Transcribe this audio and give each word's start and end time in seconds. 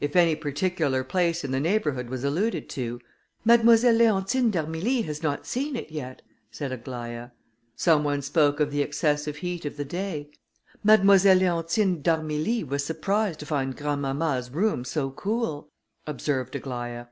If 0.00 0.16
any 0.16 0.34
particular 0.34 1.04
place 1.04 1.44
in 1.44 1.52
the 1.52 1.60
neighbourhood 1.60 2.10
was 2.10 2.24
alluded 2.24 2.68
to, 2.70 3.00
"Mademoiselle 3.44 3.94
Leontine 3.94 4.50
d'Armilly 4.50 5.02
has 5.02 5.22
not 5.22 5.42
yet 5.42 5.46
seen 5.46 5.76
it," 5.76 6.22
said 6.50 6.72
Aglaïa. 6.72 7.30
Some 7.76 8.02
one 8.02 8.20
spoke 8.20 8.58
of 8.58 8.72
the 8.72 8.82
excessive 8.82 9.36
heat 9.36 9.64
of 9.64 9.76
the 9.76 9.84
day, 9.84 10.28
"Mademoiselle 10.82 11.36
Leontine 11.38 12.02
d'Armilly 12.02 12.64
was 12.66 12.84
surprised 12.84 13.38
to 13.38 13.46
find 13.46 13.76
grandmamma's 13.76 14.50
room 14.50 14.84
so 14.84 15.12
cool," 15.12 15.70
observed 16.04 16.54
Aglaïa. 16.54 17.06